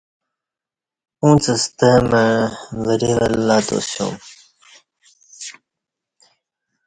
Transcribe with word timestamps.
اُݩڅ 1.23 1.43
ستمع 1.63 2.29
وری 2.83 3.11
ولہ 3.17 3.57
تاسیوم 3.67 4.15